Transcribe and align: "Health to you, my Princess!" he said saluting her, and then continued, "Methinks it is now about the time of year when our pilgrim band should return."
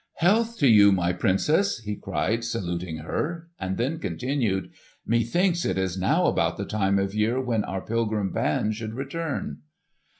"Health 0.15 0.57
to 0.57 0.67
you, 0.67 0.91
my 0.91 1.13
Princess!" 1.13 1.77
he 1.81 1.95
said 2.03 2.43
saluting 2.43 2.97
her, 2.97 3.49
and 3.59 3.77
then 3.77 3.99
continued, 3.99 4.71
"Methinks 5.05 5.63
it 5.63 5.77
is 5.77 5.95
now 5.95 6.25
about 6.25 6.57
the 6.57 6.65
time 6.65 6.97
of 6.97 7.13
year 7.13 7.39
when 7.39 7.63
our 7.65 7.81
pilgrim 7.81 8.31
band 8.31 8.73
should 8.73 8.95
return." 8.95 9.59